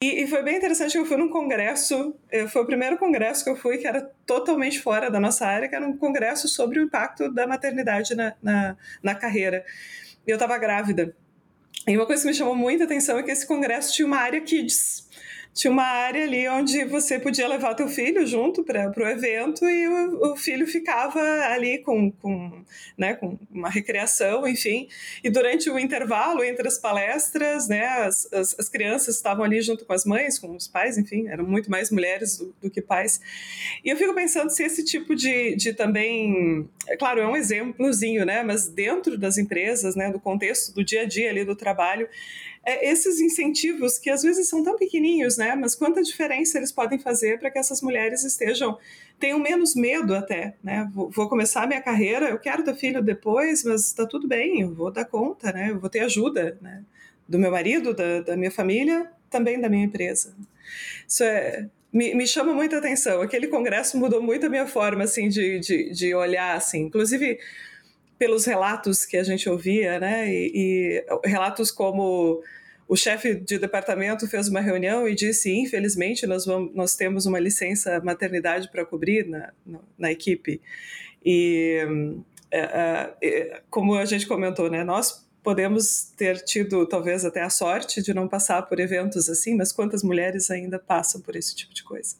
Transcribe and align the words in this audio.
E, 0.00 0.22
e, 0.22 0.26
foi 0.28 0.44
bem 0.44 0.56
interessante 0.56 0.92
que 0.92 0.98
eu 0.98 1.04
fui 1.04 1.16
num 1.16 1.28
congresso, 1.28 2.14
eh, 2.30 2.46
foi 2.46 2.62
o 2.62 2.66
primeiro 2.66 2.96
congresso 2.98 3.42
que 3.42 3.50
eu 3.50 3.56
fui 3.56 3.78
que 3.78 3.86
era 3.86 4.00
totalmente 4.24 4.80
fora 4.80 5.10
da 5.10 5.18
nossa 5.18 5.44
área, 5.44 5.68
que 5.68 5.74
era 5.74 5.84
um 5.84 5.96
congresso 5.96 6.46
sobre 6.46 6.78
o 6.78 6.84
impacto 6.84 7.28
da 7.32 7.48
maternidade 7.48 8.14
na, 8.14 8.32
na, 8.40 8.76
na 9.02 9.14
carreira. 9.16 9.64
E 10.24 10.30
eu 10.30 10.36
estava 10.36 10.56
grávida. 10.56 11.16
E 11.84 11.96
uma 11.96 12.06
coisa 12.06 12.22
que 12.22 12.28
me 12.28 12.34
chamou 12.34 12.54
muita 12.54 12.84
atenção 12.84 13.18
é 13.18 13.24
que 13.24 13.30
esse 13.32 13.44
congresso 13.44 13.92
tinha 13.92 14.06
uma 14.06 14.18
área 14.18 14.40
kids 14.40 15.07
tinha 15.58 15.72
uma 15.72 15.82
área 15.82 16.22
ali 16.22 16.48
onde 16.48 16.84
você 16.84 17.18
podia 17.18 17.48
levar 17.48 17.74
teu 17.74 17.88
filho 17.88 18.24
junto 18.24 18.62
para 18.62 18.92
o 18.96 19.08
evento 19.08 19.68
e 19.68 19.88
o, 19.88 20.32
o, 20.32 20.36
filho 20.36 20.64
ficava 20.68 21.20
ali 21.20 21.78
com, 21.78 22.12
com, 22.12 22.62
né, 22.96 23.14
com 23.14 23.36
uma 23.50 23.68
recreação, 23.68 24.46
enfim. 24.46 24.88
E 25.22 25.28
durante 25.28 25.68
o 25.68 25.76
intervalo 25.76 26.44
entre 26.44 26.68
as 26.68 26.78
palestras, 26.78 27.66
né, 27.66 27.84
as, 27.84 28.32
as, 28.32 28.56
as, 28.56 28.68
crianças 28.68 29.16
estavam 29.16 29.44
ali 29.44 29.60
junto 29.60 29.84
com 29.84 29.92
as 29.92 30.04
mães, 30.04 30.38
com 30.38 30.54
os 30.54 30.68
pais, 30.68 30.96
enfim, 30.96 31.26
eram 31.26 31.44
muito 31.44 31.68
mais 31.68 31.90
mulheres 31.90 32.38
do, 32.38 32.54
do 32.62 32.70
que 32.70 32.80
pais. 32.80 33.20
E 33.84 33.90
eu 33.90 33.96
fico 33.96 34.14
pensando 34.14 34.50
se 34.50 34.62
esse 34.62 34.84
tipo 34.84 35.16
de, 35.16 35.56
de 35.56 35.72
também, 35.72 36.68
é 36.86 36.96
claro, 36.96 37.20
é 37.20 37.26
um 37.26 37.36
exemplozinho, 37.36 38.24
né, 38.24 38.44
mas 38.44 38.68
dentro 38.68 39.18
das 39.18 39.36
empresas, 39.36 39.96
né, 39.96 40.08
do 40.08 40.20
contexto 40.20 40.72
do 40.72 40.84
dia 40.84 41.02
a 41.02 41.04
dia 41.04 41.30
ali 41.30 41.44
do 41.44 41.56
trabalho, 41.56 42.08
é, 42.68 42.90
esses 42.90 43.18
incentivos 43.18 43.96
que 43.96 44.10
às 44.10 44.22
vezes 44.22 44.46
são 44.46 44.62
tão 44.62 44.76
pequenininhos, 44.76 45.38
né? 45.38 45.56
Mas 45.56 45.74
quanta 45.74 46.02
diferença 46.02 46.58
eles 46.58 46.70
podem 46.70 46.98
fazer 46.98 47.38
para 47.38 47.50
que 47.50 47.58
essas 47.58 47.80
mulheres 47.80 48.24
estejam 48.24 48.76
tenham 49.18 49.38
menos 49.38 49.74
medo 49.74 50.14
até, 50.14 50.54
né? 50.62 50.86
Vou, 50.92 51.08
vou 51.08 51.30
começar 51.30 51.66
minha 51.66 51.80
carreira, 51.80 52.28
eu 52.28 52.38
quero 52.38 52.62
ter 52.62 52.74
filho 52.74 53.02
depois, 53.02 53.64
mas 53.64 53.86
está 53.86 54.04
tudo 54.04 54.28
bem, 54.28 54.60
eu 54.60 54.74
vou 54.74 54.90
dar 54.90 55.06
conta, 55.06 55.50
né? 55.50 55.70
Eu 55.70 55.80
vou 55.80 55.88
ter 55.88 56.00
ajuda, 56.00 56.58
né? 56.60 56.84
Do 57.26 57.38
meu 57.38 57.50
marido, 57.50 57.94
da, 57.94 58.20
da 58.20 58.36
minha 58.36 58.50
família, 58.50 59.10
também 59.30 59.58
da 59.58 59.70
minha 59.70 59.86
empresa. 59.86 60.34
Isso 61.08 61.24
é, 61.24 61.70
me, 61.90 62.14
me, 62.14 62.26
chama 62.26 62.52
muita 62.52 62.76
atenção. 62.76 63.22
Aquele 63.22 63.46
congresso 63.46 63.96
mudou 63.96 64.20
muito 64.20 64.44
a 64.44 64.50
minha 64.50 64.66
forma 64.66 65.04
assim 65.04 65.30
de, 65.30 65.58
de, 65.58 65.90
de 65.90 66.14
olhar, 66.14 66.54
assim. 66.54 66.82
Inclusive 66.82 67.38
pelos 68.18 68.44
relatos 68.44 69.06
que 69.06 69.16
a 69.16 69.22
gente 69.22 69.48
ouvia, 69.48 69.98
né? 70.00 70.28
E, 70.28 71.04
e 71.04 71.28
relatos 71.28 71.70
como 71.70 72.42
o 72.88 72.96
chefe 72.96 73.34
de 73.34 73.58
departamento 73.58 74.26
fez 74.26 74.48
uma 74.48 74.60
reunião 74.60 75.06
e 75.06 75.14
disse: 75.14 75.52
infelizmente, 75.52 76.26
nós, 76.26 76.46
vamos, 76.46 76.74
nós 76.74 76.96
temos 76.96 77.26
uma 77.26 77.38
licença 77.38 78.00
maternidade 78.00 78.70
para 78.70 78.84
cobrir 78.84 79.26
na, 79.28 79.52
na, 79.96 80.10
equipe. 80.10 80.60
E, 81.24 81.86
é, 82.50 83.14
é, 83.22 83.62
como 83.68 83.94
a 83.94 84.04
gente 84.04 84.26
comentou, 84.26 84.70
né, 84.70 84.82
nós 84.82 85.28
podemos 85.42 86.12
ter 86.16 86.42
tido 86.44 86.86
talvez 86.86 87.24
até 87.24 87.42
a 87.42 87.50
sorte 87.50 88.02
de 88.02 88.12
não 88.12 88.26
passar 88.26 88.62
por 88.62 88.80
eventos 88.80 89.28
assim, 89.28 89.54
mas 89.54 89.72
quantas 89.72 90.02
mulheres 90.02 90.50
ainda 90.50 90.78
passam 90.78 91.20
por 91.20 91.36
esse 91.36 91.54
tipo 91.54 91.74
de 91.74 91.84
coisa? 91.84 92.16